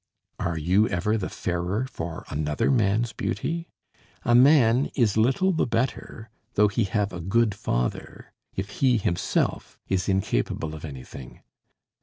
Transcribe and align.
Are 0.39 0.57
you 0.57 0.87
ever 0.89 1.15
the 1.15 1.29
fairer 1.29 1.85
for 1.85 2.25
another 2.29 2.71
man's 2.71 3.13
beauty? 3.13 3.67
A 4.25 4.33
man 4.33 4.87
is 4.95 5.15
little 5.15 5.51
the 5.51 5.67
better 5.67 6.31
though 6.55 6.69
he 6.69 6.85
have 6.85 7.13
a 7.13 7.21
good 7.21 7.53
father, 7.53 8.33
if 8.55 8.79
he 8.81 8.97
himself 8.97 9.77
is 9.87 10.09
incapable 10.09 10.73
of 10.73 10.83
anything. 10.85 11.43